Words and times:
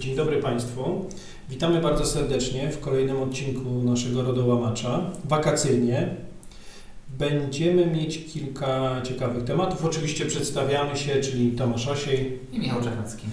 dzień 0.00 0.16
dobry 0.16 0.36
Państwu. 0.42 1.04
Witamy 1.50 1.80
bardzo 1.80 2.06
serdecznie 2.06 2.70
w 2.70 2.80
kolejnym 2.80 3.22
odcinku 3.22 3.70
naszego 3.82 4.22
Rodołamacza. 4.22 5.00
Wakacyjnie. 5.24 6.14
Będziemy 7.18 7.86
mieć 7.86 8.24
kilka 8.32 9.02
ciekawych 9.02 9.44
tematów. 9.44 9.84
Oczywiście 9.84 10.26
przedstawiamy 10.26 10.96
się, 10.96 11.20
czyli 11.20 11.52
Tomasz 11.52 11.88
Osiej 11.88 12.38
i 12.52 12.58
Michał 12.58 12.82
Czechacki. 12.82 13.26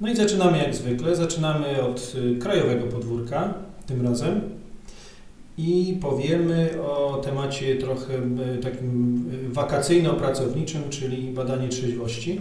No 0.00 0.10
i 0.10 0.16
zaczynamy 0.16 0.58
jak 0.58 0.74
zwykle. 0.74 1.16
Zaczynamy 1.16 1.82
od 1.82 2.14
y, 2.14 2.38
krajowego 2.38 2.86
podwórka 2.86 3.54
tym 3.86 4.06
razem 4.06 4.40
i 5.58 5.98
powiemy 6.00 6.82
o 6.82 7.20
temacie 7.24 7.76
trochę 7.76 8.14
y, 8.14 8.58
takim 8.62 9.24
y, 9.50 9.52
wakacyjno-pracowniczym, 9.52 10.88
czyli 10.90 11.30
badanie 11.32 11.68
trzeźwości. 11.68 12.40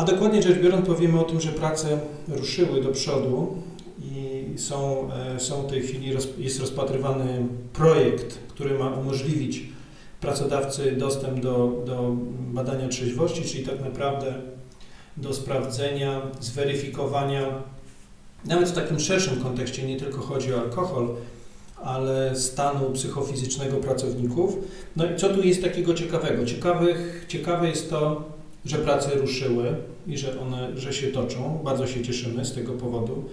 A 0.00 0.04
dokładnie 0.04 0.42
rzecz 0.42 0.58
biorąc 0.58 0.86
powiemy 0.86 1.20
o 1.20 1.24
tym, 1.24 1.40
że 1.40 1.52
prace 1.52 1.98
ruszyły 2.28 2.82
do 2.82 2.88
przodu 2.88 3.56
i 4.02 4.44
są, 4.58 5.08
e, 5.12 5.40
są 5.40 5.62
w 5.62 5.70
tej 5.70 5.82
chwili, 5.82 6.12
jest 6.38 6.60
rozpatrywany 6.60 7.46
projekt, 7.72 8.38
który 8.48 8.78
ma 8.78 8.90
umożliwić 8.90 9.62
pracodawcy 10.20 10.92
dostęp 10.92 11.40
do, 11.40 11.82
do 11.86 12.16
badania 12.38 12.88
trzeźwości, 12.88 13.42
czyli 13.42 13.66
tak 13.66 13.80
naprawdę 13.80 14.34
do 15.16 15.34
sprawdzenia, 15.34 16.22
zweryfikowania, 16.40 17.62
nawet 18.44 18.68
w 18.68 18.74
takim 18.74 19.00
szerszym 19.00 19.40
kontekście, 19.40 19.86
nie 19.86 19.96
tylko 19.96 20.20
chodzi 20.20 20.54
o 20.54 20.60
alkohol, 20.60 21.08
ale 21.76 22.36
stanu 22.36 22.90
psychofizycznego 22.90 23.76
pracowników. 23.76 24.56
No 24.96 25.12
i 25.12 25.16
co 25.16 25.28
tu 25.28 25.42
jest 25.42 25.62
takiego 25.62 25.94
ciekawego? 25.94 26.46
Ciekawych, 26.46 27.24
ciekawe 27.28 27.68
jest 27.68 27.90
to, 27.90 28.24
że 28.64 28.78
prace 28.78 29.14
ruszyły 29.14 29.74
i 30.06 30.18
że 30.18 30.40
one, 30.40 30.78
że 30.78 30.92
się 30.92 31.06
toczą. 31.06 31.60
Bardzo 31.64 31.86
się 31.86 32.02
cieszymy 32.02 32.44
z 32.44 32.52
tego 32.52 32.72
powodu, 32.72 33.24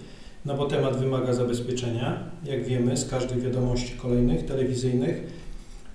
no 0.46 0.54
bo 0.54 0.66
temat 0.66 0.98
wymaga 0.98 1.34
zabezpieczenia, 1.34 2.24
jak 2.44 2.66
wiemy 2.66 2.98
z 2.98 3.10
każdych 3.10 3.42
wiadomości 3.42 3.94
kolejnych 4.02 4.46
telewizyjnych. 4.46 5.24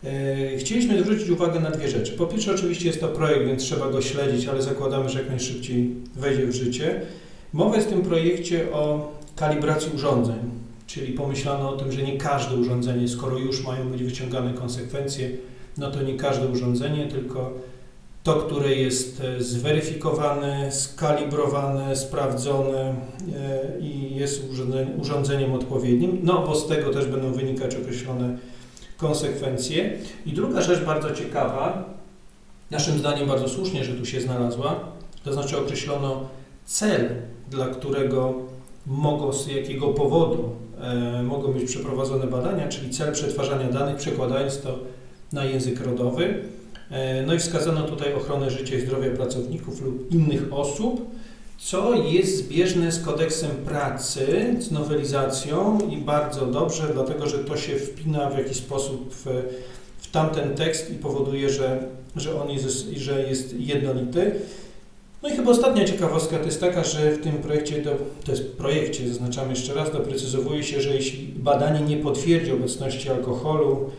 E, 0.04 0.56
chcieliśmy 0.56 1.02
zwrócić 1.02 1.30
uwagę 1.30 1.60
na 1.60 1.70
dwie 1.70 1.88
rzeczy. 1.88 2.12
Po 2.12 2.26
pierwsze, 2.26 2.54
oczywiście 2.54 2.86
jest 2.86 3.00
to 3.00 3.08
projekt, 3.08 3.46
więc 3.46 3.62
trzeba 3.62 3.90
go 3.90 4.02
śledzić, 4.02 4.48
ale 4.48 4.62
zakładamy, 4.62 5.08
że 5.08 5.18
jak 5.18 5.28
najszybciej 5.28 5.94
wejdzie 6.16 6.46
w 6.46 6.52
życie. 6.52 7.00
Mowa 7.52 7.76
jest 7.76 7.88
w 7.88 7.90
tym 7.90 8.02
projekcie 8.02 8.72
o 8.72 9.12
kalibracji 9.36 9.92
urządzeń, 9.94 10.38
czyli 10.86 11.12
pomyślano 11.12 11.70
o 11.70 11.76
tym, 11.76 11.92
że 11.92 12.02
nie 12.02 12.18
każde 12.18 12.56
urządzenie, 12.56 13.08
skoro 13.08 13.38
już 13.38 13.64
mają 13.64 13.88
być 13.88 14.02
wyciągane 14.02 14.54
konsekwencje, 14.54 15.30
no 15.78 15.90
to 15.90 16.02
nie 16.02 16.14
każde 16.14 16.46
urządzenie, 16.46 17.06
tylko 17.06 17.52
to, 18.22 18.34
które 18.34 18.74
jest 18.74 19.20
e, 19.20 19.42
zweryfikowane, 19.42 20.72
skalibrowane, 20.72 21.96
sprawdzone 21.96 22.94
e, 23.34 23.80
i 23.80 24.16
jest 24.16 24.42
urządzeniem 25.00 25.52
odpowiednim, 25.52 26.18
no 26.22 26.46
bo 26.46 26.54
z 26.54 26.66
tego 26.66 26.90
też 26.90 27.06
będą 27.06 27.32
wynikać 27.32 27.76
określone 27.76 28.38
konsekwencje. 28.96 29.98
I 30.26 30.32
druga 30.32 30.60
rzecz 30.60 30.84
bardzo 30.84 31.10
ciekawa, 31.10 31.84
naszym 32.70 32.98
zdaniem 32.98 33.28
bardzo 33.28 33.48
słusznie, 33.48 33.84
że 33.84 33.92
tu 33.94 34.04
się 34.06 34.20
znalazła, 34.20 34.80
to 35.24 35.32
znaczy 35.32 35.58
określono 35.58 36.28
cel, 36.64 37.08
dla 37.50 37.66
którego 37.66 38.34
mogą, 38.86 39.32
z 39.32 39.46
jakiego 39.46 39.88
powodu 39.88 40.50
e, 40.80 41.22
mogą 41.22 41.52
być 41.52 41.64
przeprowadzone 41.64 42.26
badania, 42.26 42.68
czyli 42.68 42.90
cel 42.90 43.12
przetwarzania 43.12 43.68
danych, 43.68 43.96
przekładając 43.96 44.60
to 44.60 44.78
na 45.32 45.44
język 45.44 45.80
rodowy. 45.80 46.42
E, 46.92 47.22
no 47.26 47.34
i 47.34 47.38
wskazano 47.38 47.82
tutaj 47.82 48.14
ochronę 48.14 48.50
życia 48.50 48.76
i 48.76 48.80
zdrowia 48.80 49.10
pracowników 49.10 49.82
lub 49.82 50.12
innych 50.12 50.42
osób, 50.50 51.10
co 51.58 51.94
jest 51.94 52.36
zbieżne 52.36 52.92
z 52.92 53.04
kodeksem 53.04 53.50
pracy, 53.50 54.56
z 54.60 54.70
nowelizacją 54.70 55.78
i 55.90 55.96
bardzo 55.96 56.46
dobrze, 56.46 56.90
dlatego 56.92 57.26
że 57.26 57.38
to 57.38 57.56
się 57.56 57.76
wpina 57.76 58.30
w 58.30 58.38
jakiś 58.38 58.56
sposób 58.56 59.14
w, 59.14 59.26
w 59.98 60.10
tamten 60.10 60.54
tekst 60.54 60.90
i 60.90 60.94
powoduje, 60.94 61.50
że, 61.50 61.88
że 62.16 62.42
on 62.42 62.50
jest, 62.50 62.88
że 62.96 63.22
jest 63.22 63.54
jednolity. 63.60 64.32
No 65.22 65.28
i 65.28 65.32
chyba 65.32 65.50
ostatnia 65.50 65.84
ciekawostka 65.84 66.38
to 66.38 66.44
jest 66.44 66.60
taka, 66.60 66.84
że 66.84 67.12
w 67.12 67.22
tym 67.22 67.32
projekcie, 67.32 67.82
do, 67.82 67.90
to 68.24 68.30
jest 68.30 68.56
projekcie, 68.56 69.08
zaznaczamy 69.08 69.50
jeszcze 69.50 69.74
raz, 69.74 69.92
doprecyzowuje 69.92 70.62
się, 70.62 70.80
że 70.80 70.94
jeśli 70.94 71.26
badanie 71.26 71.80
nie 71.80 71.96
potwierdzi 71.96 72.52
obecności 72.52 73.10
alkoholu, 73.10 73.90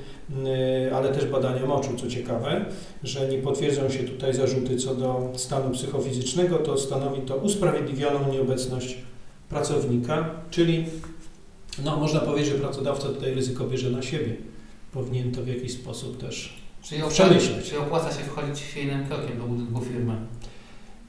ale 0.96 1.10
też 1.10 1.26
badania 1.26 1.66
moczu, 1.66 1.90
co 1.98 2.08
ciekawe, 2.08 2.66
że 3.04 3.28
nie 3.28 3.38
potwierdzą 3.38 3.90
się 3.90 4.04
tutaj 4.04 4.34
zarzuty 4.34 4.78
co 4.78 4.96
do 4.96 5.32
stanu 5.36 5.72
psychofizycznego, 5.72 6.58
to 6.58 6.78
stanowi 6.78 7.22
to 7.22 7.36
usprawiedliwioną 7.36 8.32
nieobecność 8.32 8.98
pracownika, 9.50 10.30
czyli 10.50 10.86
no, 11.84 11.98
można 11.98 12.20
powiedzieć, 12.20 12.54
że 12.54 12.60
pracodawca 12.60 13.08
tutaj 13.08 13.34
ryzyko 13.34 13.64
bierze 13.66 13.90
na 13.90 14.02
siebie. 14.02 14.36
Powinien 14.92 15.32
to 15.32 15.42
w 15.42 15.48
jakiś 15.48 15.74
sposób 15.74 16.18
też 16.18 16.64
czyli 16.84 17.02
przemyśleć. 17.10 17.70
Czy 17.70 17.80
opłaca 17.80 18.12
się 18.12 18.24
wchodzić 18.24 18.64
chwiejnym 18.64 19.06
krokiem 19.08 19.38
do 19.38 19.44
budynku 19.44 19.82
firmy? 19.82 20.16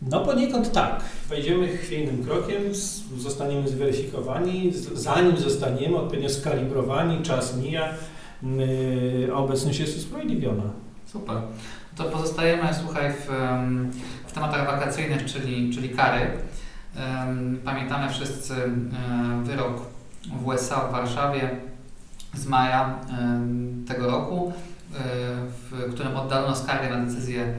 No 0.02 0.20
poniekąd 0.20 0.72
tak. 0.72 1.04
Wejdziemy 1.28 1.68
chwiejnym 1.76 2.24
krokiem, 2.24 2.62
zostaniemy 3.18 3.68
zweryfikowani, 3.68 4.72
zanim 4.94 5.36
zostaniemy 5.36 5.96
odpowiednio 5.96 6.30
skalibrowani, 6.30 7.22
czas 7.22 7.56
mija, 7.56 7.94
obecność 9.34 9.78
jest 9.78 9.99
usprawiedliwiona. 9.99 10.62
Super. 11.06 11.37
To 11.97 12.05
pozostajemy, 12.05 12.75
słuchaj, 12.75 13.12
w, 13.12 13.27
w 14.27 14.32
tematach 14.32 14.66
wakacyjnych, 14.66 15.25
czyli, 15.25 15.75
czyli 15.75 15.88
kary. 15.88 16.31
Pamiętamy 17.65 18.09
wszyscy 18.09 18.54
wyrok 19.43 19.81
w 20.41 20.47
USA 20.47 20.81
w 20.81 20.93
Warszawie 20.93 21.50
z 22.34 22.47
maja 22.47 22.99
tego 23.88 24.06
roku, 24.06 24.53
e, 24.53 25.00
w 25.71 25.94
którym 25.94 26.16
oddalono 26.16 26.56
skargę 26.56 26.91
na 26.91 27.04
decyzję 27.04 27.54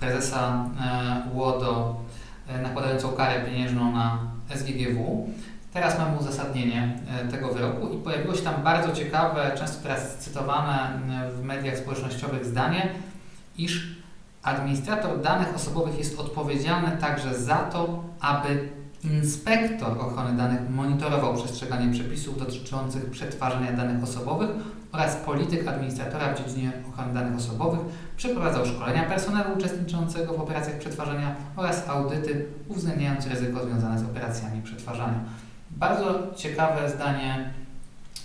prezesa 0.00 0.64
e, 0.80 1.34
UODO 1.34 2.00
e, 2.48 2.62
nakładającą 2.62 3.08
karę 3.08 3.40
pieniężną 3.40 3.92
na 3.92 4.18
SGGW. 4.48 5.28
Teraz 5.72 5.98
mamy 5.98 6.18
uzasadnienie 6.18 6.98
e, 7.08 7.28
tego 7.28 7.48
wyroku 7.48 7.88
i 7.88 7.98
pojawiło 7.98 8.34
się 8.34 8.42
tam 8.42 8.62
bardzo 8.62 8.92
ciekawe, 8.92 9.52
często 9.58 9.82
teraz 9.82 10.16
cytowane 10.16 11.00
w 11.38 11.42
mediach 11.42 11.78
społecznościowych 11.78 12.44
zdanie, 12.44 12.88
iż 13.58 13.98
administrator 14.42 15.20
danych 15.20 15.54
osobowych 15.54 15.98
jest 15.98 16.20
odpowiedzialny 16.20 16.96
także 17.00 17.34
za 17.34 17.56
to, 17.56 18.04
aby 18.20 18.68
inspektor 19.04 20.00
ochrony 20.00 20.36
danych 20.36 20.70
monitorował 20.70 21.34
przestrzeganie 21.34 21.92
przepisów 21.92 22.38
dotyczących 22.38 23.10
przetwarzania 23.10 23.72
danych 23.72 24.02
osobowych 24.02 24.50
oraz 24.92 25.16
polityk 25.16 25.68
administratora 25.68 26.34
w 26.34 26.38
dziedzinie 26.38 26.72
ochrony 26.88 27.14
danych 27.14 27.36
osobowych 27.36 27.80
przeprowadzał 28.16 28.66
szkolenia 28.66 29.02
personelu 29.02 29.54
uczestniczącego 29.56 30.32
w 30.32 30.40
operacjach 30.40 30.78
przetwarzania 30.78 31.34
oraz 31.56 31.88
audyty 31.88 32.46
uwzględniające 32.68 33.28
ryzyko 33.28 33.64
związane 33.64 33.98
z 33.98 34.02
operacjami 34.02 34.62
przetwarzania. 34.62 35.20
Bardzo 35.78 36.26
ciekawe 36.36 36.90
zdanie 36.90 37.50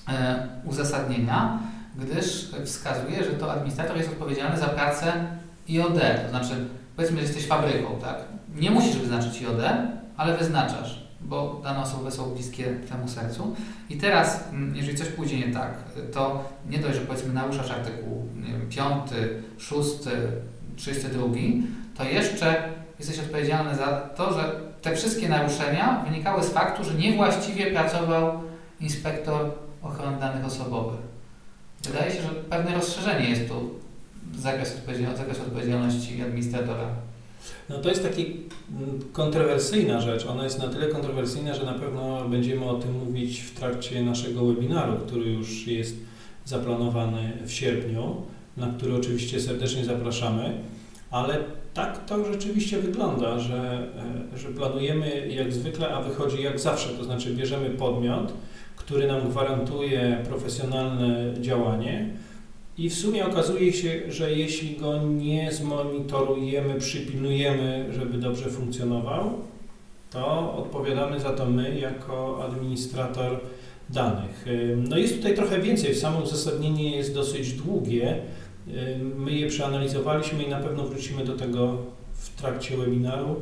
e, 0.10 0.48
uzasadnienia, 0.66 1.60
gdyż 1.96 2.52
wskazuje, 2.66 3.24
że 3.24 3.32
to 3.32 3.52
administrator 3.52 3.98
jest 3.98 4.10
odpowiedzialny 4.10 4.58
za 4.60 4.66
pracę 4.68 5.14
IOD, 5.70 6.00
to 6.24 6.30
znaczy 6.30 6.68
powiedzmy, 6.96 7.18
że 7.18 7.24
jesteś 7.24 7.48
fabryką, 7.48 8.00
tak? 8.02 8.16
Nie 8.56 8.72
musisz 8.72 8.98
wyznaczyć 8.98 9.42
IOD, 9.42 9.62
ale 10.18 10.38
wyznaczasz, 10.38 11.08
bo 11.22 11.62
dane 11.64 11.82
osoby 11.82 12.12
są 12.12 12.30
bliskie 12.30 12.64
temu 12.64 13.08
sercu. 13.08 13.56
I 13.90 13.98
teraz, 13.98 14.44
mm, 14.52 14.76
jeżeli 14.76 14.98
coś 14.98 15.08
pójdzie 15.08 15.48
nie 15.48 15.54
tak, 15.54 15.74
to 16.14 16.50
nie 16.70 16.80
dość, 16.80 17.00
że 17.00 17.06
powiedzmy 17.06 17.34
naruszasz 17.34 17.72
artykuł 17.72 18.28
5, 18.70 19.12
6, 19.58 19.90
32, 20.76 21.28
to 21.98 22.04
jeszcze 22.04 22.70
jesteś 23.00 23.20
odpowiedzialny 23.20 23.76
za 23.76 23.88
to, 23.88 24.34
że 24.34 24.73
te 24.84 24.96
wszystkie 24.96 25.30
naruszenia 25.30 26.06
wynikały 26.10 26.44
z 26.44 26.50
faktu, 26.50 26.84
że 26.84 26.94
niewłaściwie 26.94 27.72
pracował 27.72 28.40
inspektor 28.82 29.52
ochrony 29.84 30.20
danych 30.20 30.46
osobowych. 30.46 31.00
Wydaje 31.84 32.12
się, 32.12 32.22
że 32.22 32.30
pewne 32.30 32.76
rozszerzenie 32.76 33.30
jest 33.30 33.48
tu 33.48 33.70
zakres, 34.38 34.76
odpowiedzialności, 34.76 35.20
zakres 35.20 35.40
odpowiedzialności 35.40 36.22
administratora. 36.22 36.88
No 37.70 37.80
to 37.80 37.90
jest 37.90 38.04
taka 38.04 38.16
mm, 38.16 39.02
kontrowersyjna 39.14 40.02
rzecz. 40.02 40.26
Ona 40.26 40.44
jest 40.44 40.60
na 40.60 40.68
tyle 40.68 40.88
kontrowersyjna, 40.88 41.54
że 41.54 41.66
na 41.66 41.74
pewno 41.74 42.30
będziemy 42.30 42.66
o 42.66 42.74
tym 42.74 43.06
mówić 43.06 43.40
w 43.40 43.60
trakcie 43.60 44.04
naszego 44.04 44.46
webinaru, 44.46 44.94
który 45.08 45.32
już 45.32 45.68
jest 45.68 45.96
zaplanowany 46.46 47.34
w 47.46 47.52
sierpniu, 47.52 48.22
na 48.58 48.68
który 48.68 48.96
oczywiście 48.96 49.42
serdecznie 49.42 49.86
zapraszamy, 49.86 50.58
ale 51.12 51.40
tak 51.74 52.06
to 52.06 52.34
rzeczywiście 52.34 52.80
wygląda, 52.80 53.40
że, 53.40 53.88
e, 54.34 54.38
że 54.38 54.50
planujemy 54.50 55.28
jak 55.28 55.54
zwykle, 55.54 55.90
a 55.90 56.02
wychodzi 56.02 56.44
jak 56.44 56.60
zawsze, 56.60 56.90
to 56.90 57.04
znaczy 57.04 57.36
bierzemy 57.36 57.70
podmiot, 57.70 58.34
który 58.76 59.08
nam 59.08 59.30
gwarantuje 59.30 60.24
profesjonalne 60.30 61.34
działanie 61.42 62.10
i 62.78 62.90
w 62.90 62.94
sumie 62.94 63.26
okazuje 63.26 63.74
się, 63.74 64.02
że 64.10 64.32
jeśli 64.32 64.76
go 64.76 65.04
nie 65.04 65.52
zmonitorujemy, 65.52 66.76
przypilnujemy, 66.80 67.86
żeby 67.92 68.18
dobrze 68.18 68.50
funkcjonował, 68.50 69.34
to 70.10 70.54
odpowiadamy 70.58 71.20
za 71.20 71.30
to 71.30 71.46
my 71.46 71.80
jako 71.80 72.46
administrator 72.46 73.40
danych. 73.90 74.46
No 74.78 74.98
jest 74.98 75.16
tutaj 75.16 75.36
trochę 75.36 75.62
więcej, 75.62 75.96
samo 75.96 76.20
uzasadnienie 76.20 76.98
jest 76.98 77.14
dosyć 77.14 77.54
długie. 77.54 78.18
My 79.16 79.32
je 79.32 79.48
przeanalizowaliśmy 79.48 80.44
i 80.44 80.50
na 80.50 80.60
pewno 80.60 80.84
wrócimy 80.84 81.26
do 81.26 81.36
tego 81.36 81.78
w 82.14 82.42
trakcie 82.42 82.78
webinaru, 82.78 83.42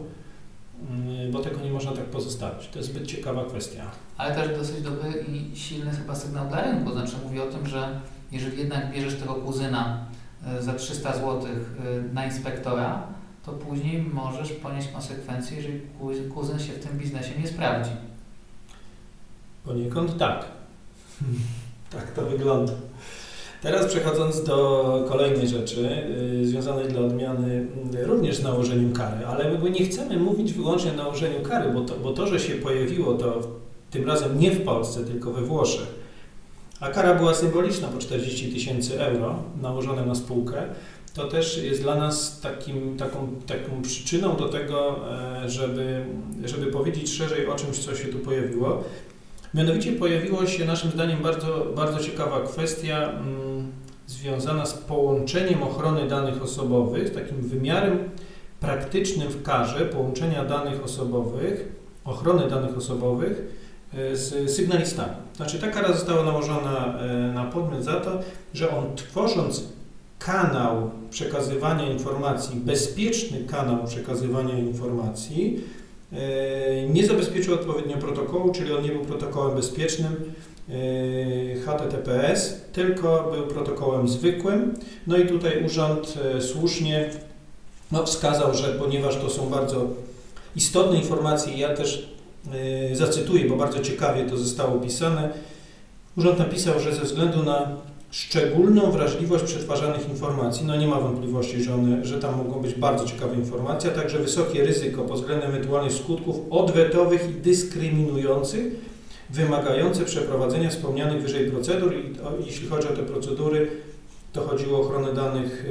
bo 1.31 1.39
tego 1.39 1.61
nie 1.61 1.71
można 1.71 1.91
tak 1.91 2.05
pozostawić. 2.05 2.67
To 2.67 2.79
jest 2.79 2.89
zbyt 2.89 3.07
ciekawa 3.07 3.45
kwestia. 3.45 3.91
Ale 4.17 4.35
też 4.35 4.57
dosyć 4.57 4.81
dobry 4.81 5.25
i 5.27 5.57
silny 5.57 5.91
chyba 5.91 6.15
sygnał 6.15 6.47
dla 6.47 6.61
rynku. 6.61 6.91
Znaczy 6.91 7.13
mówi 7.23 7.39
o 7.39 7.45
tym, 7.45 7.67
że 7.67 7.99
jeżeli 8.31 8.57
jednak 8.57 8.91
bierzesz 8.91 9.15
tego 9.15 9.35
kuzyna 9.35 10.05
e, 10.47 10.61
za 10.61 10.73
300 10.73 11.13
zł 11.13 11.41
e, 11.45 12.13
na 12.13 12.25
inspektora, 12.25 13.07
to 13.45 13.51
później 13.51 14.01
możesz 14.01 14.51
ponieść 14.51 14.87
konsekwencje, 14.87 15.57
jeżeli 15.57 15.81
kuzyn 16.33 16.59
się 16.59 16.73
w 16.73 16.85
tym 16.85 16.97
biznesie 16.97 17.39
nie 17.39 17.47
sprawdzi. 17.47 17.91
Poniekąd 19.65 20.17
tak. 20.17 20.45
tak 21.93 22.11
to 22.11 22.25
wygląda. 22.25 22.73
Teraz 23.61 23.85
przechodząc 23.85 24.43
do 24.43 25.05
kolejnej 25.09 25.47
rzeczy, 25.47 26.05
yy, 26.39 26.47
związanej 26.47 26.87
dla 26.87 27.01
odmiany 27.01 27.67
yy, 27.93 28.05
również 28.05 28.35
z 28.35 28.43
nałożeniem 28.43 28.93
kary, 28.93 29.25
ale 29.25 29.57
my 29.57 29.71
nie 29.71 29.85
chcemy 29.85 30.17
mówić 30.17 30.53
wyłącznie 30.53 30.91
o 30.91 30.95
nałożeniu 30.95 31.41
kary, 31.41 31.71
bo 31.73 31.81
to, 31.81 31.93
bo 32.03 32.13
to, 32.13 32.27
że 32.27 32.39
się 32.39 32.53
pojawiło 32.55 33.13
to 33.13 33.41
tym 33.91 34.07
razem 34.07 34.39
nie 34.39 34.51
w 34.51 34.65
Polsce, 34.65 35.03
tylko 35.03 35.31
we 35.31 35.41
Włoszech, 35.41 35.87
a 36.79 36.89
kara 36.89 37.15
była 37.15 37.33
symboliczna 37.33 37.87
po 37.87 37.97
40 37.97 38.53
tysięcy 38.53 39.01
euro 39.01 39.35
nałożone 39.61 40.05
na 40.05 40.15
spółkę, 40.15 40.63
to 41.13 41.27
też 41.27 41.63
jest 41.63 41.81
dla 41.81 41.95
nas 41.95 42.39
takim, 42.39 42.97
taką, 42.97 43.27
taką 43.47 43.81
przyczyną 43.81 44.35
do 44.35 44.49
tego, 44.49 44.95
e, 45.43 45.49
żeby, 45.49 46.05
żeby 46.45 46.67
powiedzieć 46.67 47.13
szerzej 47.13 47.47
o 47.47 47.55
czymś, 47.55 47.79
co 47.79 47.95
się 47.95 48.07
tu 48.07 48.19
pojawiło. 48.19 48.83
Mianowicie 49.53 49.91
pojawiła 49.91 50.47
się 50.47 50.65
naszym 50.65 50.91
zdaniem 50.91 51.21
bardzo, 51.23 51.65
bardzo 51.75 51.99
ciekawa 51.99 52.41
kwestia 52.41 53.09
mm, 53.09 53.71
związana 54.07 54.65
z 54.65 54.73
połączeniem 54.73 55.63
ochrony 55.63 56.07
danych 56.07 56.43
osobowych, 56.43 57.13
takim 57.13 57.41
wymiarem 57.41 57.99
praktycznym 58.59 59.27
w 59.27 59.43
karze 59.43 59.85
połączenia 59.85 60.45
danych 60.45 60.83
osobowych, 60.83 61.75
ochrony 62.05 62.49
danych 62.49 62.77
osobowych 62.77 63.41
e, 63.93 64.15
z 64.15 64.55
sygnalistami. 64.55 65.15
Znaczy 65.35 65.59
ta 65.59 65.67
kara 65.67 65.93
została 65.93 66.23
nałożona 66.23 66.99
e, 66.99 67.31
na 67.33 67.43
podmiot 67.43 67.83
za 67.83 67.99
to, 67.99 68.19
że 68.53 68.77
on 68.77 68.95
tworząc 68.95 69.63
kanał 70.19 70.91
przekazywania 71.09 71.89
informacji, 71.89 72.59
bezpieczny 72.59 73.45
kanał 73.45 73.83
przekazywania 73.85 74.59
informacji, 74.59 75.63
nie 76.89 77.07
zabezpieczył 77.07 77.53
odpowiednio 77.53 77.97
protokołu, 77.97 78.51
czyli 78.51 78.73
on 78.73 78.83
nie 78.83 78.89
był 78.89 79.01
protokołem 79.01 79.55
bezpiecznym 79.55 80.33
e, 80.69 80.73
HTTPS, 81.55 82.61
tylko 82.73 83.31
był 83.33 83.47
protokołem 83.47 84.07
zwykłym. 84.07 84.73
No 85.07 85.17
i 85.17 85.27
tutaj 85.27 85.65
urząd 85.65 86.17
e, 86.37 86.41
słusznie 86.41 87.09
no, 87.91 88.05
wskazał, 88.05 88.53
że 88.53 88.67
ponieważ 88.67 89.17
to 89.17 89.29
są 89.29 89.49
bardzo 89.49 89.87
istotne 90.55 90.97
informacje, 90.97 91.57
ja 91.57 91.75
też 91.75 92.11
zacytuję, 92.93 93.45
bo 93.45 93.55
bardzo 93.55 93.79
ciekawie 93.79 94.25
to 94.25 94.37
zostało 94.37 94.75
opisane, 94.75 95.29
urząd 96.17 96.39
napisał, 96.39 96.79
że 96.79 96.95
ze 96.95 97.01
względu 97.01 97.43
na 97.43 97.77
szczególną 98.11 98.91
wrażliwość 98.91 99.43
przetwarzanych 99.43 100.09
informacji. 100.09 100.65
No 100.65 100.75
nie 100.75 100.87
ma 100.87 100.99
wątpliwości, 100.99 101.63
że, 101.63 101.73
one, 101.73 102.05
że 102.05 102.19
tam 102.19 102.37
mogą 102.37 102.61
być 102.61 102.73
bardzo 102.73 103.05
ciekawe 103.05 103.35
informacje, 103.35 103.91
a 103.91 103.93
także 103.93 104.19
wysokie 104.19 104.63
ryzyko 104.63 105.01
pod 105.01 105.19
względem 105.19 105.49
ewentualnych 105.49 105.93
skutków 105.93 106.35
odwetowych 106.49 107.29
i 107.29 107.33
dyskryminujących, 107.33 108.65
wymagające 109.29 110.05
przeprowadzenia 110.05 110.69
wspomnianych 110.69 111.21
wyżej 111.21 111.51
procedur. 111.51 111.93
I 111.93 112.19
o, 112.19 112.31
jeśli 112.45 112.67
chodzi 112.67 112.87
o 112.87 112.91
te 112.91 113.03
procedury, 113.03 113.67
to 114.33 114.41
chodziło 114.41 114.77
o 114.77 114.81
ochronę 114.81 115.13
danych 115.13 115.65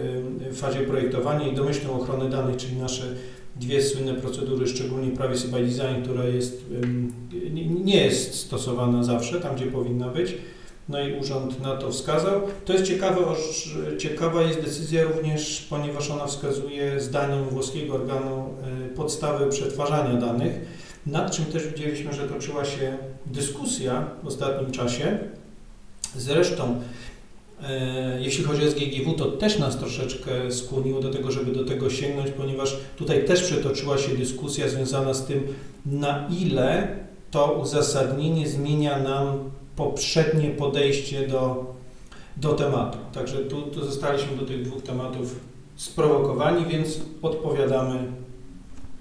w 0.50 0.58
fazie 0.58 0.80
projektowania 0.80 1.48
i 1.48 1.54
domyślną 1.54 2.00
ochronę 2.00 2.30
danych, 2.30 2.56
czyli 2.56 2.76
nasze 2.76 3.14
dwie 3.56 3.82
słynne 3.82 4.14
procedury, 4.14 4.66
szczególnie 4.66 5.10
Privacy 5.10 5.48
by 5.48 5.60
Design, 5.60 6.02
która 6.02 6.24
jest, 6.24 6.64
nie 7.84 8.04
jest 8.04 8.34
stosowana 8.34 9.04
zawsze 9.04 9.40
tam, 9.40 9.56
gdzie 9.56 9.66
powinna 9.66 10.08
być 10.08 10.34
no 10.90 11.00
i 11.00 11.20
urząd 11.20 11.60
na 11.60 11.76
to 11.76 11.90
wskazał. 11.90 12.40
To 12.64 12.72
jest 12.72 12.84
ciekawe, 12.84 13.20
ciekawa 13.98 14.42
jest 14.42 14.60
decyzja 14.60 15.04
również, 15.04 15.66
ponieważ 15.70 16.10
ona 16.10 16.26
wskazuje 16.26 17.00
zdaniem 17.00 17.44
włoskiego 17.44 17.94
organu 17.94 18.44
e, 18.84 18.88
podstawy 18.88 19.50
przetwarzania 19.50 20.20
danych, 20.20 20.60
nad 21.06 21.30
czym 21.30 21.44
też 21.44 21.66
widzieliśmy, 21.66 22.12
że 22.12 22.28
toczyła 22.28 22.64
się 22.64 22.98
dyskusja 23.26 24.04
w 24.22 24.26
ostatnim 24.26 24.70
czasie. 24.70 25.18
Zresztą, 26.16 26.80
e, 27.62 28.20
jeśli 28.20 28.44
chodzi 28.44 28.62
o 28.62 28.70
SGGW, 28.70 29.14
to 29.14 29.26
też 29.26 29.58
nas 29.58 29.78
troszeczkę 29.78 30.52
skłoniło 30.52 31.00
do 31.00 31.10
tego, 31.10 31.30
żeby 31.30 31.52
do 31.52 31.64
tego 31.64 31.90
sięgnąć, 31.90 32.30
ponieważ 32.30 32.76
tutaj 32.96 33.24
też 33.24 33.42
przetoczyła 33.42 33.98
się 33.98 34.16
dyskusja 34.16 34.68
związana 34.68 35.14
z 35.14 35.26
tym, 35.26 35.46
na 35.86 36.28
ile 36.40 36.96
to 37.30 37.52
uzasadnienie 37.52 38.48
zmienia 38.48 38.98
nam 38.98 39.50
poprzednie 39.80 40.50
podejście 40.50 41.28
do, 41.28 41.74
do 42.36 42.52
tematu. 42.52 42.98
Także 43.12 43.36
tu, 43.36 43.62
tu 43.62 43.84
zostaliśmy 43.84 44.36
do 44.36 44.46
tych 44.46 44.62
dwóch 44.62 44.82
tematów 44.82 45.40
sprowokowani, 45.76 46.66
więc 46.66 47.00
odpowiadamy 47.22 48.12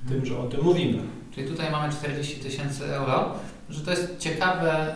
tym, 0.09 0.25
że 0.25 0.39
o 0.39 0.43
tym 0.43 0.63
mówimy. 0.63 0.99
Czyli 1.35 1.47
tutaj 1.47 1.71
mamy 1.71 1.93
40 1.93 2.35
tysięcy 2.35 2.85
euro, 2.85 3.31
że 3.69 3.81
to 3.81 3.91
jest 3.91 4.19
ciekawe 4.19 4.95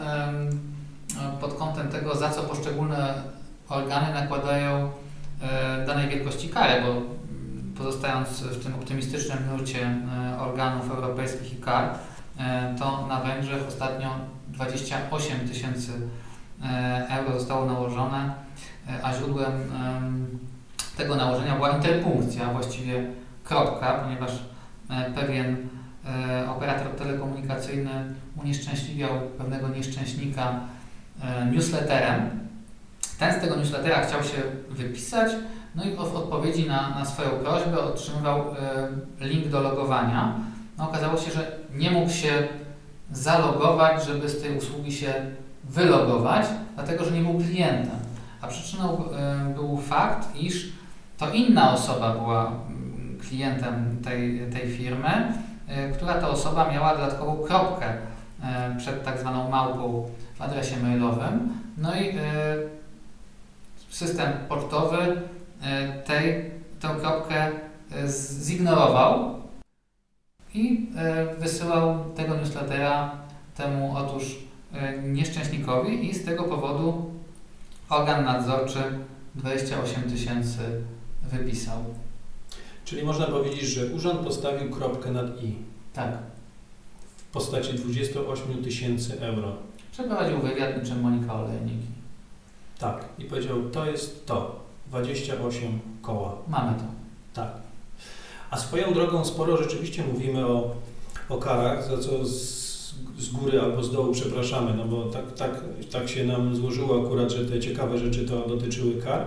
pod 1.41 1.53
kątem 1.53 1.89
tego, 1.89 2.15
za 2.15 2.29
co 2.29 2.43
poszczególne 2.43 3.23
organy 3.69 4.13
nakładają 4.13 4.91
e, 5.41 5.85
danej 5.87 6.09
wielkości 6.09 6.49
karę, 6.49 6.81
bo 6.81 7.01
pozostając 7.77 8.29
w 8.29 8.63
tym 8.63 8.75
optymistycznym 8.75 9.37
nurcie 9.51 9.79
e, 9.81 10.39
organów 10.39 10.91
europejskich 10.91 11.53
i 11.53 11.55
kar, 11.55 11.97
to 12.79 13.07
na 13.07 13.21
Węgrzech 13.21 13.67
ostatnio 13.67 14.09
28 14.53 15.47
tysięcy 15.47 15.91
e, 16.63 17.07
euro 17.09 17.39
zostało 17.39 17.65
nałożone, 17.65 18.33
e, 18.89 19.05
a 19.05 19.13
źródłem 19.13 19.51
tego 20.97 21.15
nałożenia 21.15 21.55
była 21.55 21.69
interpunkcja, 21.69 22.45
właściwie 22.45 23.05
kropka, 23.43 23.93
ponieważ 23.93 24.31
e, 24.89 25.11
pewien 25.11 25.57
operator 26.49 26.87
telekomunikacyjny 26.87 28.13
unieszczęśliwiał 28.43 29.09
pewnego 29.37 29.67
nieszczęśnika 29.67 30.59
newsletterem. 31.51 32.29
Ten 33.19 33.33
z 33.33 33.41
tego 33.41 33.55
newslettera 33.55 34.05
chciał 34.05 34.23
się 34.23 34.41
wypisać, 34.69 35.31
no 35.75 35.83
i 35.83 35.95
w 35.95 35.99
odpowiedzi 35.99 36.67
na, 36.67 36.89
na 36.89 37.05
swoją 37.05 37.29
prośbę 37.29 37.79
otrzymywał 37.79 38.55
link 39.19 39.47
do 39.47 39.61
logowania. 39.61 40.35
No, 40.77 40.89
okazało 40.89 41.17
się, 41.17 41.31
że 41.31 41.62
nie 41.75 41.91
mógł 41.91 42.11
się 42.11 42.47
zalogować, 43.11 44.05
żeby 44.05 44.29
z 44.29 44.41
tej 44.41 44.57
usługi 44.57 44.91
się 44.91 45.13
wylogować, 45.63 46.45
dlatego 46.75 47.05
że 47.05 47.11
nie 47.11 47.21
był 47.21 47.39
klientem. 47.39 47.99
A 48.41 48.47
przyczyną 48.47 49.09
e, 49.11 49.53
był 49.55 49.77
fakt, 49.77 50.35
iż 50.35 50.69
to 51.17 51.29
inna 51.31 51.73
osoba 51.73 52.13
była 52.13 52.47
mm, 52.47 53.19
klientem 53.29 53.97
tej, 54.03 54.51
tej 54.51 54.71
firmy, 54.71 55.33
e, 55.67 55.89
która 55.89 56.13
to 56.13 56.29
osoba 56.29 56.71
miała 56.71 56.95
dodatkową 56.95 57.35
kropkę 57.35 57.85
e, 58.43 58.75
przed 58.77 59.03
tak 59.03 59.19
zwaną 59.19 59.49
małpą 59.49 60.09
w 60.35 60.41
adresie 60.41 60.77
mailowym. 60.83 61.49
No 61.77 61.95
i 61.95 62.13
system 63.89 64.31
portowy 64.49 65.21
tej, 66.05 66.51
tę 66.79 66.89
kropkę 67.01 67.51
zignorował 68.43 69.42
i 70.53 70.87
e, 70.95 71.35
wysyłał 71.35 72.05
tego 72.15 72.35
newslettera 72.35 73.17
temu 73.55 73.93
otóż 73.97 74.39
e, 74.73 75.01
nieszczęśnikowi 75.01 76.09
i 76.09 76.13
z 76.13 76.25
tego 76.25 76.43
powodu 76.43 77.11
organ 77.89 78.25
nadzorczy 78.25 78.79
28 79.35 80.03
tysięcy 80.03 80.59
wypisał. 81.23 81.83
Czyli 82.85 83.03
można 83.03 83.25
powiedzieć, 83.25 83.61
że 83.61 83.85
urząd 83.85 84.19
postawił 84.19 84.69
kropkę 84.71 85.11
nad 85.11 85.43
i. 85.43 85.55
Tak. 85.93 86.17
W 87.17 87.23
postaci 87.23 87.73
28 87.73 88.63
tysięcy 88.63 89.21
euro. 89.21 89.55
Przeprowadził 89.91 90.39
wywiad 90.39 90.83
niczym 90.83 91.01
Monika 91.01 91.33
Olejnik. 91.33 91.81
Tak. 92.79 93.05
I 93.19 93.25
powiedział, 93.25 93.69
to 93.71 93.85
jest 93.85 94.25
to. 94.25 94.63
28 94.87 95.79
koła. 96.01 96.35
Mamy 96.47 96.77
to. 96.77 96.83
Tak. 97.33 97.62
A 98.53 98.57
swoją 98.57 98.93
drogą 98.93 99.25
sporo 99.25 99.57
rzeczywiście 99.57 100.03
mówimy 100.13 100.45
o, 100.47 100.75
o 101.29 101.37
karach, 101.37 101.87
za 101.87 101.97
co 101.97 102.25
z, 102.25 102.33
z 103.19 103.29
góry 103.29 103.61
albo 103.61 103.83
z 103.83 103.91
dołu 103.91 104.13
przepraszamy, 104.13 104.73
no 104.77 104.85
bo 104.85 105.03
tak, 105.03 105.31
tak, 105.31 105.61
tak 105.91 106.09
się 106.09 106.23
nam 106.23 106.55
złożyło 106.55 107.05
akurat, 107.05 107.31
że 107.31 107.45
te 107.45 107.59
ciekawe 107.59 107.97
rzeczy 107.97 108.25
to 108.25 108.47
dotyczyły 108.47 109.01
kar, 109.01 109.25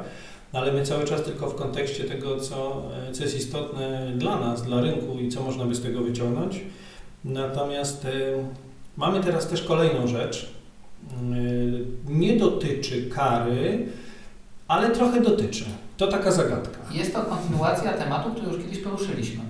no 0.53 0.61
ale 0.61 0.73
my 0.73 0.83
cały 0.83 1.05
czas 1.05 1.23
tylko 1.23 1.47
w 1.47 1.55
kontekście 1.55 2.05
tego, 2.05 2.41
co, 2.41 2.83
co 3.13 3.23
jest 3.23 3.37
istotne 3.37 4.13
dla 4.17 4.41
nas, 4.41 4.63
dla 4.63 4.81
rynku 4.81 5.19
i 5.19 5.29
co 5.29 5.43
można 5.43 5.65
by 5.65 5.75
z 5.75 5.83
tego 5.83 6.01
wyciągnąć. 6.01 6.61
Natomiast 7.25 8.05
y, 8.05 8.09
mamy 8.97 9.21
teraz 9.21 9.49
też 9.49 9.63
kolejną 9.63 10.07
rzecz. 10.07 10.53
Y, 11.13 11.85
nie 12.09 12.37
dotyczy 12.37 13.11
kary, 13.11 13.89
ale 14.69 14.91
trochę 14.91 15.21
dotyczy. 15.21 15.65
To 15.97 16.07
taka 16.07 16.33
zagadka. 16.33 16.79
Jest 16.93 17.15
to 17.15 17.23
kontynuacja 17.23 17.93
tematu, 17.93 18.31
który 18.31 18.47
już 18.47 18.57
kiedyś 18.65 18.79
poruszyliśmy. 18.79 19.43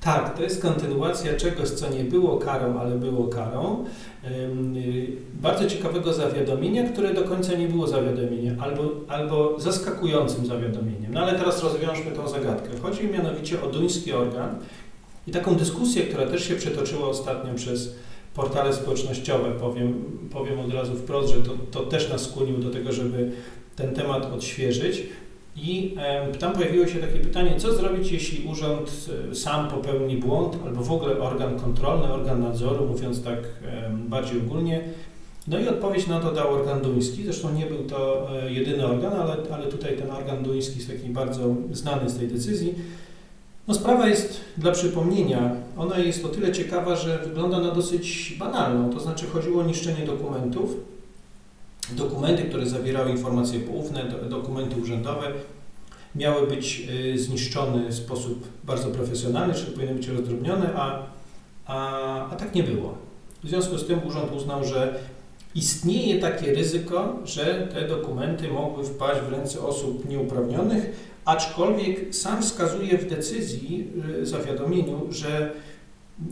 Tak, 0.00 0.36
to 0.36 0.42
jest 0.42 0.62
kontynuacja 0.62 1.36
czegoś, 1.36 1.68
co 1.68 1.90
nie 1.90 2.04
było 2.04 2.36
karą, 2.36 2.78
ale 2.78 2.94
było 2.94 3.28
karą. 3.28 3.84
Bardzo 5.34 5.66
ciekawego 5.66 6.12
zawiadomienia, 6.12 6.88
które 6.88 7.14
do 7.14 7.22
końca 7.24 7.54
nie 7.54 7.68
było 7.68 7.86
zawiadomieniem, 7.86 8.60
albo, 8.60 8.82
albo 9.08 9.60
zaskakującym 9.60 10.46
zawiadomieniem. 10.46 11.12
No 11.12 11.20
ale 11.20 11.38
teraz 11.38 11.62
rozwiążmy 11.62 12.10
tą 12.10 12.28
zagadkę. 12.28 12.68
Chodzi 12.82 13.06
mianowicie 13.06 13.62
o 13.62 13.66
duński 13.66 14.12
organ 14.12 14.58
i 15.26 15.32
taką 15.32 15.54
dyskusję, 15.54 16.02
która 16.02 16.26
też 16.26 16.48
się 16.48 16.54
przetoczyła 16.54 17.08
ostatnio 17.08 17.54
przez 17.54 17.94
portale 18.34 18.72
społecznościowe. 18.72 19.50
Powiem, 19.50 20.04
powiem 20.32 20.60
od 20.60 20.74
razu 20.74 20.94
wprost, 20.94 21.34
że 21.34 21.42
to, 21.42 21.50
to 21.70 21.80
też 21.80 22.10
nas 22.10 22.22
skłoniło 22.22 22.58
do 22.58 22.70
tego, 22.70 22.92
żeby 22.92 23.30
ten 23.76 23.94
temat 23.94 24.32
odświeżyć. 24.32 25.02
I 25.56 25.94
tam 26.38 26.52
pojawiło 26.52 26.86
się 26.86 26.98
takie 26.98 27.18
pytanie, 27.18 27.54
co 27.56 27.74
zrobić, 27.74 28.12
jeśli 28.12 28.48
urząd 28.48 29.10
e, 29.30 29.34
sam 29.34 29.68
popełni 29.68 30.16
błąd, 30.16 30.56
albo 30.66 30.82
w 30.82 30.92
ogóle 30.92 31.18
organ 31.18 31.60
kontrolny, 31.60 32.12
organ 32.12 32.40
nadzoru, 32.40 32.86
mówiąc 32.86 33.22
tak 33.22 33.38
bardziej 34.08 34.38
ogólnie. 34.38 34.80
No 35.48 35.58
i 35.58 35.68
odpowiedź 35.68 36.06
na 36.06 36.20
to 36.20 36.32
dał 36.32 36.54
organ 36.54 36.80
duński. 36.80 37.24
Zresztą 37.24 37.54
nie 37.54 37.66
był 37.66 37.78
to 37.78 38.28
e, 38.42 38.52
jedyny 38.52 38.86
organ, 38.86 39.12
ale, 39.12 39.36
ale 39.52 39.66
tutaj 39.66 39.96
ten 39.96 40.10
organ 40.10 40.42
duński 40.42 40.76
jest 40.76 40.90
taki 40.90 41.08
bardzo 41.08 41.54
znany 41.72 42.10
z 42.10 42.18
tej 42.18 42.28
decyzji. 42.28 42.74
No 43.68 43.74
sprawa 43.74 44.08
jest 44.08 44.40
dla 44.56 44.72
przypomnienia, 44.72 45.50
ona 45.76 45.98
jest 45.98 46.24
o 46.24 46.28
tyle 46.28 46.52
ciekawa, 46.52 46.96
że 46.96 47.18
wygląda 47.18 47.60
na 47.60 47.70
dosyć 47.70 48.36
banalną, 48.38 48.90
to 48.90 49.00
znaczy 49.00 49.26
chodziło 49.26 49.62
o 49.62 49.66
niszczenie 49.66 50.06
dokumentów, 50.06 50.76
Dokumenty, 51.92 52.42
które 52.42 52.66
zawierały 52.66 53.10
informacje 53.10 53.60
poufne, 53.60 54.04
dokumenty 54.28 54.76
urzędowe, 54.80 55.32
miały 56.14 56.46
być 56.46 56.88
y, 57.14 57.18
zniszczone 57.18 57.88
w 57.88 57.94
sposób 57.94 58.48
bardzo 58.64 58.88
profesjonalny, 58.88 59.54
czyli 59.54 59.72
powinny 59.72 59.94
być 59.94 60.08
rozdrobnione, 60.08 60.74
a, 60.74 61.06
a, 61.66 62.30
a 62.30 62.36
tak 62.36 62.54
nie 62.54 62.62
było. 62.62 62.94
W 63.44 63.48
związku 63.48 63.78
z 63.78 63.86
tym 63.86 64.06
urząd 64.06 64.32
uznał, 64.32 64.64
że 64.64 64.94
istnieje 65.54 66.20
takie 66.20 66.54
ryzyko, 66.54 67.18
że 67.24 67.68
te 67.74 67.88
dokumenty 67.88 68.48
mogły 68.48 68.84
wpaść 68.84 69.20
w 69.20 69.32
ręce 69.32 69.60
osób 69.60 70.08
nieuprawnionych, 70.08 71.14
aczkolwiek 71.24 72.14
sam 72.14 72.42
wskazuje 72.42 72.98
w 72.98 73.08
decyzji, 73.08 73.90
y, 74.20 74.26
zawiadomieniu, 74.26 75.06
że 75.10 75.52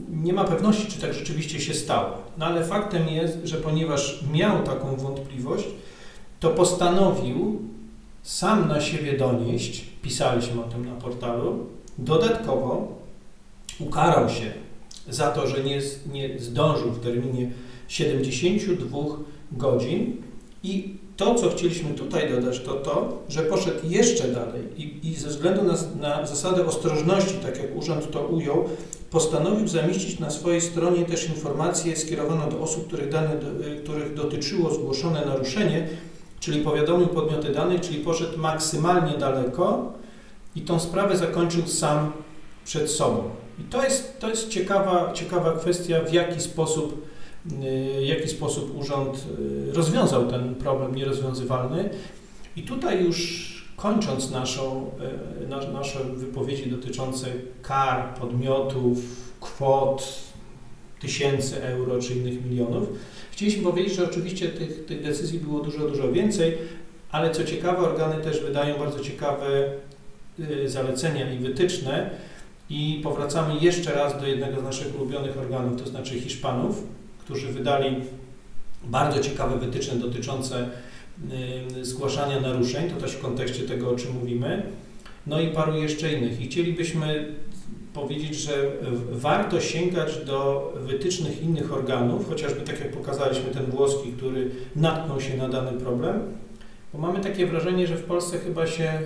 nie 0.09 0.33
ma 0.33 0.45
pewności, 0.45 0.87
czy 0.87 1.01
tak 1.01 1.15
rzeczywiście 1.15 1.61
się 1.61 1.75
stało. 1.75 2.17
No 2.39 2.47
ale 2.47 2.65
faktem 2.65 3.09
jest, 3.09 3.39
że 3.45 3.57
ponieważ 3.57 4.25
miał 4.33 4.63
taką 4.63 4.97
wątpliwość, 4.97 5.65
to 6.41 6.51
postanowił 6.51 7.61
sam 8.23 8.69
na 8.69 8.81
siebie 8.81 9.19
donieść, 9.19 9.85
pisaliśmy 10.03 10.61
o 10.61 10.65
tym 10.65 10.87
na 10.87 10.95
portalu, 10.95 11.67
dodatkowo 11.99 12.89
ukarał 13.81 14.29
się 14.29 14.53
za 15.09 15.31
to, 15.31 15.47
że 15.47 15.65
nie, 15.65 15.81
nie 16.13 16.39
zdążył 16.39 16.91
w 16.91 17.01
terminie 17.01 17.51
72 17.89 18.99
godzin 19.53 20.17
i 20.63 20.95
to, 21.17 21.35
co 21.35 21.51
chcieliśmy 21.51 21.91
tutaj 21.91 22.31
dodać, 22.31 22.61
to 22.61 22.75
to, 22.75 23.23
że 23.29 23.43
poszedł 23.43 23.79
jeszcze 23.89 24.29
dalej 24.29 24.63
i, 24.77 25.09
i 25.09 25.15
ze 25.15 25.29
względu 25.29 25.65
na, 25.65 25.75
na 26.01 26.27
zasadę 26.27 26.67
ostrożności, 26.67 27.35
tak 27.35 27.59
jak 27.59 27.77
urząd 27.77 28.11
to 28.11 28.27
ujął, 28.27 28.65
postanowił 29.13 29.69
zamieścić 29.69 30.19
na 30.19 30.31
swojej 30.31 30.61
stronie 30.61 31.05
też 31.05 31.29
informację 31.29 31.97
skierowaną 31.97 32.49
do 32.51 32.61
osób, 32.61 32.87
których, 32.87 33.09
dane, 33.09 33.31
których 33.85 34.15
dotyczyło 34.15 34.75
zgłoszone 34.75 35.27
naruszenie, 35.27 35.89
czyli 36.41 36.61
powiadomił 36.61 37.07
podmioty 37.07 37.53
danych, 37.53 37.81
czyli 37.81 37.99
poszedł 37.99 38.39
maksymalnie 38.39 39.19
daleko 39.19 39.93
i 40.57 40.61
tą 40.61 40.81
sprawę 40.81 41.17
zakończył 41.17 41.67
sam 41.67 42.13
przed 42.65 42.91
sobą. 42.91 43.31
I 43.59 43.63
to 43.63 43.85
jest, 43.85 44.21
to 44.21 44.29
jest 44.29 44.49
ciekawa, 44.49 45.13
ciekawa 45.13 45.53
kwestia, 45.53 46.01
w 46.01 46.13
jaki 46.13 46.41
sposób 46.41 47.13
Y, 47.47 48.01
w 48.01 48.07
jaki 48.07 48.29
sposób 48.29 48.79
urząd 48.79 49.27
y, 49.69 49.73
rozwiązał 49.73 50.27
ten 50.27 50.55
problem 50.55 50.95
nierozwiązywalny. 50.95 51.91
I 52.57 52.63
tutaj 52.63 53.05
już 53.05 53.53
kończąc 53.83 54.31
naszą, 54.31 54.91
y, 55.45 55.73
nasze 55.73 55.99
wypowiedzi 56.05 56.71
dotyczące 56.71 57.27
kar, 57.63 58.15
podmiotów, 58.15 58.99
kwot, 59.41 60.23
tysięcy 61.01 61.63
euro 61.63 61.99
czy 61.99 62.15
innych 62.15 62.45
milionów, 62.45 62.89
chcieliśmy 63.31 63.63
powiedzieć, 63.63 63.95
że 63.95 64.05
oczywiście 64.05 64.49
tych, 64.49 64.85
tych 64.85 65.03
decyzji 65.03 65.39
było 65.39 65.61
dużo, 65.61 65.79
dużo 65.79 66.13
więcej, 66.13 66.59
ale 67.11 67.31
co 67.31 67.45
ciekawe, 67.45 67.79
organy 67.79 68.25
też 68.25 68.41
wydają 68.41 68.79
bardzo 68.79 69.01
ciekawe 69.01 69.73
zalecenia 70.67 71.33
i 71.33 71.39
wytyczne. 71.39 72.11
I 72.71 73.01
powracamy 73.03 73.61
jeszcze 73.61 73.93
raz 73.93 74.21
do 74.21 74.27
jednego 74.27 74.61
z 74.61 74.65
naszych 74.65 74.95
ulubionych 75.01 75.39
organów, 75.39 75.83
to 75.83 75.89
znaczy 75.89 76.21
Hiszpanów, 76.21 76.83
którzy 77.25 77.49
wydali 77.49 77.97
bardzo 78.85 79.21
ciekawe 79.21 79.59
wytyczne 79.59 79.97
dotyczące 79.97 80.71
zgłaszania 81.83 82.41
naruszeń, 82.41 82.91
to 82.91 83.01
też 83.01 83.13
w 83.13 83.21
kontekście 83.21 83.63
tego, 83.63 83.91
o 83.91 83.97
czym 83.97 84.13
mówimy, 84.21 84.63
no 85.27 85.41
i 85.41 85.49
paru 85.49 85.77
jeszcze 85.77 86.13
innych. 86.13 86.41
I 86.41 86.47
chcielibyśmy 86.47 87.35
powiedzieć, 87.95 88.35
że 88.35 88.53
warto 89.11 89.61
sięgać 89.61 90.25
do 90.25 90.73
wytycznych 90.77 91.43
innych 91.43 91.73
organów, 91.73 92.29
chociażby 92.29 92.61
tak 92.61 92.81
jak 92.81 92.91
pokazaliśmy 92.91 93.51
ten 93.51 93.67
włoski, 93.67 94.13
który 94.13 94.51
natknął 94.77 95.21
się 95.21 95.37
na 95.37 95.49
dany 95.49 95.73
problem, 95.81 96.21
bo 96.93 96.99
mamy 96.99 97.21
takie 97.21 97.47
wrażenie, 97.47 97.87
że 97.87 97.97
w 97.97 98.05
Polsce 98.05 98.39
chyba 98.39 98.67
się 98.67 99.01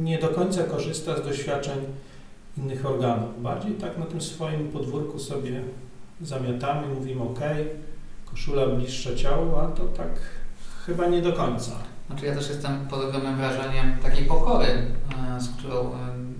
nie 0.00 0.18
do 0.18 0.28
końca 0.28 0.64
korzysta 0.64 1.16
z 1.16 1.24
doświadczeń 1.24 1.78
innych 2.58 2.86
organów. 2.86 3.42
Bardziej 3.42 3.72
tak 3.72 3.98
na 3.98 4.04
tym 4.04 4.20
swoim 4.20 4.68
podwórku 4.68 5.18
sobie 5.18 5.60
zamiatamy, 6.22 6.94
mówimy 6.94 7.22
ok, 7.22 7.40
koszula 8.24 8.66
bliższa 8.66 9.14
ciału, 9.14 9.56
a 9.56 9.68
to 9.68 9.84
tak 9.84 10.20
chyba 10.86 11.06
nie 11.06 11.22
do 11.22 11.32
końca. 11.32 11.72
Znaczy 12.06 12.26
ja 12.26 12.34
też 12.34 12.48
jestem 12.48 12.86
pod 12.86 13.04
ogromnym 13.04 13.36
wrażeniem 13.36 13.98
takiej 14.02 14.24
pokory, 14.24 14.66
e, 14.66 15.40
z 15.40 15.48
którą 15.48 15.74
e, 15.74 15.94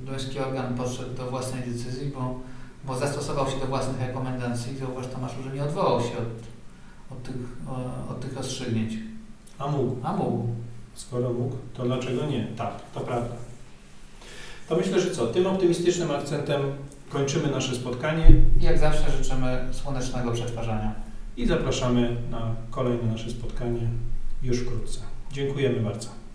duński 0.07 0.39
organ 0.39 0.75
podszedł 0.75 1.15
do 1.15 1.31
własnej 1.31 1.63
decyzji, 1.63 2.13
bo, 2.15 2.41
bo 2.85 2.99
zastosował 2.99 3.47
się 3.51 3.61
do 3.61 3.67
własnych 3.67 4.01
rekomendacji. 4.01 4.77
Zauważ 4.77 5.07
Tomaszu, 5.07 5.43
że 5.43 5.51
nie 5.51 5.65
odwołał 5.65 6.01
się 6.01 6.17
od, 6.19 6.47
od, 7.11 7.23
tych, 7.23 7.37
od 8.11 8.21
tych 8.21 8.37
rozstrzygnięć. 8.37 8.93
A 9.59 9.67
mógł. 9.67 9.97
A 10.03 10.13
mógł. 10.13 10.49
Skoro 10.95 11.33
mógł, 11.33 11.57
to 11.75 11.85
dlaczego 11.85 12.27
nie? 12.27 12.47
Tak, 12.57 12.73
to 12.95 13.01
prawda. 13.01 13.35
To 14.69 14.77
myślę, 14.77 15.01
że 15.01 15.11
co? 15.11 15.27
Tym 15.27 15.47
optymistycznym 15.47 16.11
akcentem 16.11 16.61
kończymy 17.11 17.51
nasze 17.51 17.75
spotkanie. 17.75 18.33
Jak 18.61 18.79
zawsze 18.79 19.11
życzymy 19.11 19.69
słonecznego 19.73 20.33
przetwarzania. 20.33 20.95
I 21.37 21.47
zapraszamy 21.47 22.17
na 22.31 22.55
kolejne 22.71 23.13
nasze 23.13 23.31
spotkanie 23.31 23.89
już 24.43 24.59
wkrótce. 24.59 25.01
Dziękujemy 25.33 25.81
bardzo. 25.81 26.26